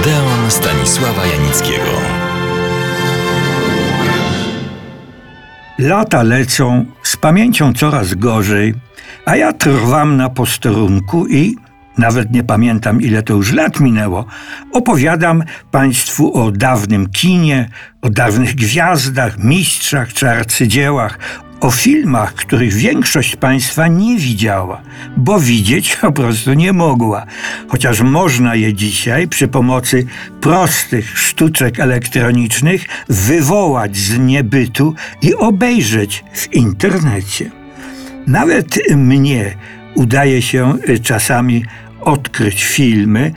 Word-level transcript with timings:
Odeon 0.00 0.50
Stanisława 0.50 1.26
Janickiego. 1.26 2.00
Lata 5.78 6.22
lecą, 6.22 6.84
z 7.02 7.16
pamięcią 7.16 7.72
coraz 7.72 8.14
gorzej, 8.14 8.74
a 9.24 9.36
ja 9.36 9.52
trwam 9.52 10.16
na 10.16 10.30
posterunku 10.30 11.26
i, 11.26 11.56
nawet 11.98 12.30
nie 12.30 12.44
pamiętam 12.44 13.00
ile 13.00 13.22
to 13.22 13.34
już 13.34 13.52
lat 13.52 13.80
minęło, 13.80 14.24
opowiadam 14.72 15.44
Państwu 15.70 16.34
o 16.44 16.50
dawnym 16.50 17.08
kinie, 17.08 17.68
o 18.02 18.10
dawnych 18.10 18.54
gwiazdach, 18.54 19.38
mistrzach 19.38 20.12
czy 20.12 20.30
arcydziełach, 20.30 21.18
o 21.60 21.70
filmach, 21.70 22.34
których 22.34 22.72
większość 22.72 23.36
Państwa 23.36 23.88
nie 23.88 24.18
widziała, 24.18 24.82
bo 25.16 25.40
widzieć 25.40 25.96
po 25.96 26.12
prostu 26.12 26.52
nie 26.52 26.72
mogła. 26.72 27.26
Chociaż 27.68 28.00
można 28.00 28.54
je 28.54 28.74
dzisiaj 28.74 29.28
przy 29.28 29.48
pomocy 29.48 30.06
prostych 30.40 31.18
sztuczek 31.18 31.80
elektronicznych 31.80 32.86
wywołać 33.08 33.96
z 33.96 34.18
niebytu 34.18 34.94
i 35.22 35.34
obejrzeć 35.34 36.24
w 36.32 36.54
internecie. 36.54 37.50
Nawet 38.26 38.78
mnie 38.96 39.54
udaje 39.94 40.42
się 40.42 40.78
czasami 41.02 41.64
odkryć 42.00 42.64
filmy 42.64 43.32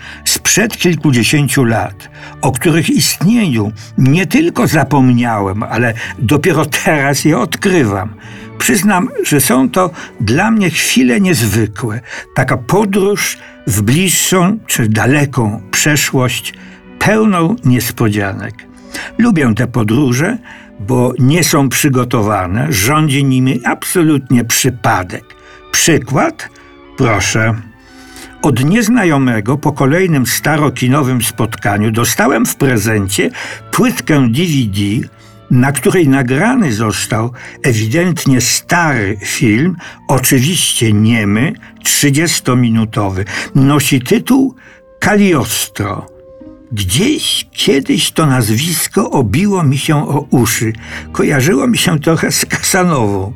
sprzed 0.54 0.78
kilkudziesięciu 0.78 1.64
lat, 1.64 2.10
o 2.42 2.52
których 2.52 2.90
istnieniu 2.90 3.72
nie 3.98 4.26
tylko 4.26 4.68
zapomniałem, 4.68 5.64
ale 5.64 5.94
dopiero 6.20 6.66
teraz 6.66 7.26
je 7.26 7.38
odkrywam. 7.38 8.14
Przyznam, 8.58 9.10
że 9.24 9.42
są 9.42 9.70
to 9.70 9.92
dla 10.20 10.52
mnie 10.52 10.70
chwile 10.70 11.22
niezwykłe, 11.22 12.02
taka 12.36 12.58
podróż 12.58 13.38
w 13.68 13.82
bliższą 13.82 14.58
czy 14.68 14.90
daleką 14.90 15.62
przeszłość, 15.72 16.54
pełną 17.00 17.56
niespodzianek. 17.66 18.54
Lubię 19.18 19.54
te 19.56 19.68
podróże, 19.68 20.38
bo 20.80 21.14
nie 21.20 21.44
są 21.44 21.70
przygotowane, 21.70 22.68
rządzi 22.70 23.24
nimi 23.24 23.60
absolutnie 23.66 24.46
przypadek. 24.46 25.24
Przykład? 25.72 26.50
Proszę. 26.98 27.73
Od 28.44 28.66
nieznajomego 28.66 29.58
po 29.58 29.72
kolejnym 29.72 30.26
starokinowym 30.26 31.22
spotkaniu 31.22 31.92
dostałem 31.92 32.46
w 32.46 32.56
prezencie 32.56 33.30
płytkę 33.72 34.28
DVD, 34.30 34.80
na 35.52 35.72
której 35.72 36.08
nagrany 36.08 36.74
został 36.74 37.32
ewidentnie 37.64 38.42
stary 38.42 39.18
film, 39.22 39.76
oczywiście 40.08 40.94
niemy, 40.94 41.54
30-minutowy. 41.86 43.26
Nosi 43.56 44.02
tytuł 44.02 44.56
Kaliostro. 45.00 46.08
Gdzieś 46.72 47.48
kiedyś 47.52 48.12
to 48.12 48.26
nazwisko 48.26 49.12
obiło 49.12 49.64
mi 49.64 49.78
się 49.78 50.10
o 50.10 50.28
uszy. 50.30 50.74
Kojarzyło 51.12 51.68
mi 51.68 51.78
się 51.78 52.00
trochę 52.00 52.32
z 52.32 52.46
Kasanową. 52.46 53.34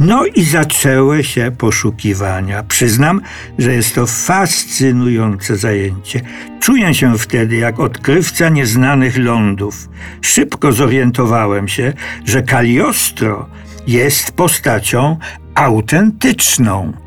No 0.00 0.26
i 0.26 0.44
zaczęły 0.44 1.24
się 1.24 1.52
poszukiwania. 1.58 2.62
Przyznam, 2.62 3.20
że 3.58 3.74
jest 3.74 3.94
to 3.94 4.06
fascynujące 4.06 5.56
zajęcie. 5.56 6.20
Czuję 6.60 6.94
się 6.94 7.18
wtedy 7.18 7.56
jak 7.56 7.80
odkrywca 7.80 8.48
nieznanych 8.48 9.18
lądów. 9.18 9.88
Szybko 10.20 10.72
zorientowałem 10.72 11.68
się, 11.68 11.92
że 12.24 12.42
Kaliostro 12.42 13.48
jest 13.86 14.32
postacią 14.32 15.18
autentyczną. 15.54 17.05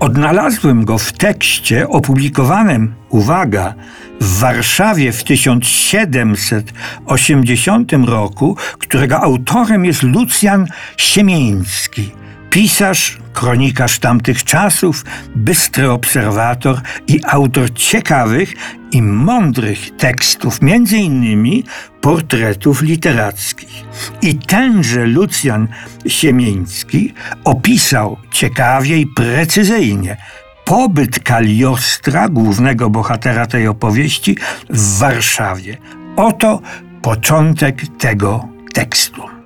Odnalazłem 0.00 0.84
go 0.84 0.98
w 0.98 1.12
tekście 1.12 1.88
opublikowanym, 1.88 2.94
uwaga, 3.08 3.74
w 4.20 4.38
Warszawie 4.38 5.12
w 5.12 5.24
1780 5.24 7.92
roku, 8.06 8.56
którego 8.78 9.20
autorem 9.20 9.84
jest 9.84 10.02
Lucjan 10.02 10.66
Siemieński, 10.96 12.10
pisarz, 12.50 13.18
kronikarz 13.38 13.98
tamtych 13.98 14.44
czasów, 14.44 15.04
bystry 15.36 15.90
obserwator 15.90 16.80
i 17.08 17.20
autor 17.26 17.74
ciekawych 17.74 18.54
i 18.92 19.02
mądrych 19.02 19.96
tekstów, 19.96 20.62
między 20.62 20.96
innymi 20.96 21.64
portretów 22.00 22.82
literackich. 22.82 23.84
I 24.22 24.38
tenże 24.38 25.06
Lucjan 25.06 25.68
Siemieński 26.06 27.14
opisał 27.44 28.16
ciekawie 28.32 28.98
i 28.98 29.06
precyzyjnie 29.06 30.16
pobyt 30.64 31.20
Kaliostra, 31.20 32.28
głównego 32.28 32.90
bohatera 32.90 33.46
tej 33.46 33.68
opowieści, 33.68 34.36
w 34.70 34.98
Warszawie. 34.98 35.76
Oto 36.16 36.60
początek 37.02 37.82
tego 37.98 38.48
tekstu. 38.74 39.37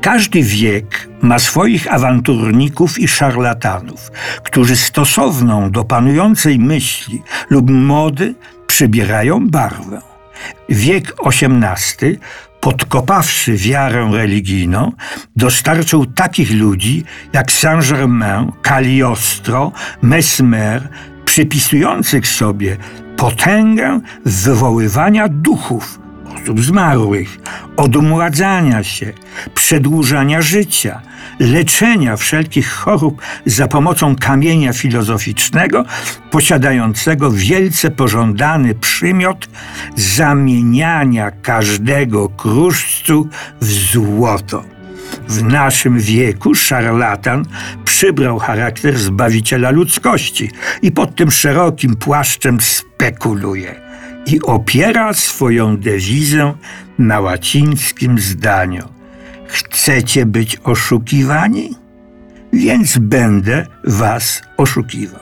Każdy 0.00 0.42
wiek 0.42 1.08
ma 1.22 1.38
swoich 1.38 1.92
awanturników 1.92 2.98
i 2.98 3.08
szarlatanów, 3.08 4.10
którzy 4.42 4.76
stosowną 4.76 5.70
do 5.70 5.84
panującej 5.84 6.58
myśli 6.58 7.22
lub 7.50 7.70
mody 7.70 8.34
przybierają 8.66 9.48
barwę. 9.48 10.00
Wiek 10.68 11.14
XVIII 11.24 12.18
podkopawszy 12.60 13.56
wiarę 13.56 14.10
religijną, 14.12 14.92
dostarczył 15.36 16.06
takich 16.06 16.50
ludzi 16.52 17.04
jak 17.32 17.52
Saint-Germain, 17.52 18.52
Cagliostro, 18.62 19.72
Mesmer, 20.02 20.88
przypisujących 21.24 22.28
sobie 22.28 22.76
potęgę 23.16 24.00
wywoływania 24.24 25.28
duchów, 25.28 26.00
osób 26.42 26.60
zmarłych, 26.60 27.38
odmładzania 27.80 28.84
się, 28.84 29.12
przedłużania 29.54 30.42
życia, 30.42 31.00
leczenia 31.38 32.16
wszelkich 32.16 32.70
chorób 32.70 33.22
za 33.46 33.68
pomocą 33.68 34.16
kamienia 34.16 34.72
filozoficznego, 34.72 35.84
posiadającego 36.30 37.30
wielce 37.30 37.90
pożądany 37.90 38.74
przymiot 38.74 39.48
zamieniania 39.96 41.30
każdego 41.30 42.28
kruszcu 42.28 43.28
w 43.60 43.64
złoto. 43.64 44.64
W 45.28 45.42
naszym 45.42 45.98
wieku 45.98 46.54
szarlatan 46.54 47.44
przybrał 47.84 48.38
charakter 48.38 48.98
zbawiciela 48.98 49.70
ludzkości 49.70 50.50
i 50.82 50.92
pod 50.92 51.16
tym 51.16 51.30
szerokim 51.30 51.96
płaszczem 51.96 52.60
spekuluje 52.60 53.89
i 54.26 54.42
opiera 54.42 55.12
swoją 55.12 55.76
dewizę 55.76 56.54
na 56.98 57.20
łacińskim 57.20 58.18
zdaniu. 58.18 58.88
Chcecie 59.46 60.26
być 60.26 60.56
oszukiwani? 60.64 61.74
Więc 62.52 62.98
będę 62.98 63.66
was 63.84 64.42
oszukiwał. 64.56 65.20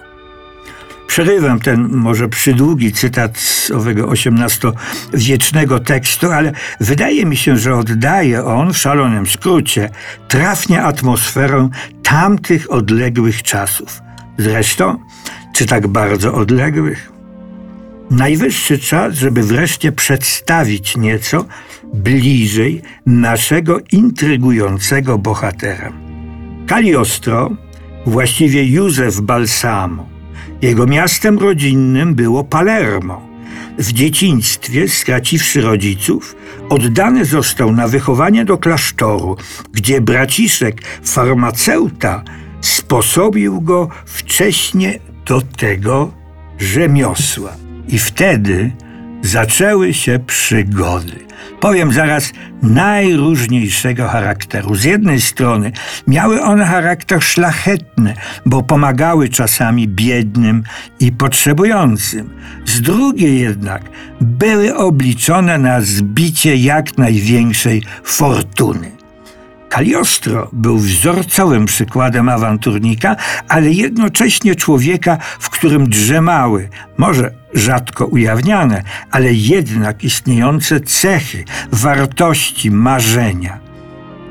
Przerywam 1.07 1.61
ten 1.61 1.89
może 1.89 2.29
przydługi 2.29 2.93
cytat 2.93 3.39
z 3.39 3.71
owego 3.71 4.13
XVIII-wiecznego 4.13 5.81
tekstu, 5.81 6.31
ale 6.31 6.53
wydaje 6.81 7.27
mi 7.27 7.37
się, 7.37 7.57
że 7.57 7.75
oddaje 7.75 8.45
on 8.45 8.73
w 8.73 8.79
szalonym 8.79 9.27
skrócie 9.27 9.91
trafnie 10.29 10.83
atmosferę 10.83 11.69
tamtych 12.03 12.73
odległych 12.73 13.43
czasów. 13.43 14.01
Zresztą, 14.39 14.99
czy 15.55 15.67
tak 15.67 15.87
bardzo 15.87 16.35
odległych? 16.35 17.18
Najwyższy 18.11 18.79
czas, 18.79 19.15
żeby 19.15 19.43
wreszcie 19.43 19.93
przedstawić 19.93 20.97
nieco 20.97 21.45
bliżej 21.95 22.83
naszego 23.07 23.79
intrygującego 23.93 25.19
bohatera. 25.19 25.93
Cagliostro, 26.67 27.51
właściwie 28.07 28.65
Józef 28.65 29.21
Balsamo, 29.21 30.09
jego 30.63 30.87
miastem 30.87 31.39
rodzinnym 31.39 32.15
było 32.15 32.45
Palermo. 32.45 33.29
W 33.79 33.93
dzieciństwie, 33.93 34.89
straciwszy 34.89 35.61
rodziców, 35.61 36.37
oddany 36.69 37.25
został 37.25 37.73
na 37.73 37.89
wychowanie 37.89 38.45
do 38.45 38.59
klasztoru, 38.59 39.37
gdzie 39.73 40.01
braciszek 40.01 40.83
farmaceuta 41.05 42.23
sposobił 42.61 43.61
go 43.61 43.89
wcześnie 44.07 44.99
do 45.27 45.41
tego, 45.41 46.11
rzemiosła. 46.59 47.68
I 47.89 47.99
wtedy 47.99 48.71
zaczęły 49.23 49.95
się 49.95 50.19
przygody. 50.27 51.29
Powiem 51.61 51.93
zaraz, 51.93 52.33
najróżniejszego 52.63 54.09
charakteru. 54.09 54.75
Z 54.75 54.85
jednej 54.85 55.21
strony 55.21 55.73
miały 56.07 56.43
one 56.43 56.65
charakter 56.65 57.23
szlachetny, 57.23 58.15
bo 58.47 58.63
pomagały 58.63 59.29
czasami 59.29 59.89
biednym 59.89 60.63
i 61.01 61.13
potrzebującym. 61.13 62.31
Z 62.65 62.81
drugiej 62.81 63.41
jednak 63.41 63.83
były 64.21 64.77
obliczone 64.77 65.59
na 65.59 65.81
zbicie 65.81 66.57
jak 66.57 66.99
największej 66.99 67.83
fortuny. 68.05 68.98
Kaliostro 69.69 70.49
był 70.53 70.79
wzorcowym 70.79 71.67
przykładem 71.67 72.29
awanturnika, 72.29 73.17
ale 73.49 73.71
jednocześnie 73.71 74.55
człowieka, 74.55 75.19
w 75.41 75.51
którym 75.51 75.89
drzemały, 75.89 76.69
może 76.97 77.31
rzadko 77.55 78.07
ujawniane, 78.07 78.83
ale 79.11 79.33
jednak 79.33 80.05
istniejące 80.05 80.81
cechy, 80.81 81.45
wartości, 81.73 82.71
marzenia. 82.71 83.59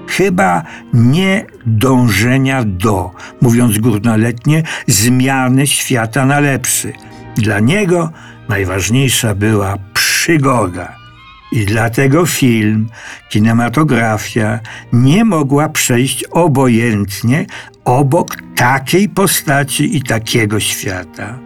Chyba 0.07 0.63
nie 0.93 1.45
dążenia 1.65 2.63
do, 2.65 3.11
mówiąc 3.41 3.77
górnoletnie, 3.77 4.63
zmiany 4.87 5.67
świata 5.67 6.25
na 6.25 6.39
lepszy. 6.39 6.93
Dla 7.37 7.59
niego 7.59 8.11
najważniejsza 8.49 9.35
była 9.35 9.77
przygoda. 9.93 11.06
I 11.51 11.65
dlatego 11.65 12.25
film, 12.25 12.89
kinematografia 13.29 14.59
nie 14.93 15.25
mogła 15.25 15.69
przejść 15.69 16.23
obojętnie 16.23 17.45
obok 17.85 18.37
takiej 18.55 19.09
postaci 19.09 19.97
i 19.97 20.01
takiego 20.01 20.59
świata. 20.59 21.39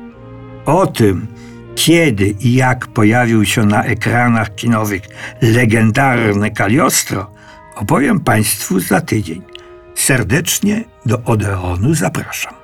O 0.65 0.87
tym, 0.87 1.27
kiedy 1.75 2.25
i 2.25 2.53
jak 2.53 2.87
pojawił 2.87 3.45
się 3.45 3.65
na 3.65 3.83
ekranach 3.83 4.55
kinowych 4.55 5.01
legendarny 5.41 6.51
Kaliostro, 6.51 7.31
opowiem 7.75 8.19
Państwu 8.19 8.79
za 8.79 9.01
tydzień. 9.01 9.41
Serdecznie 9.95 10.83
do 11.05 11.23
Odeonu 11.23 11.93
zapraszam. 11.93 12.60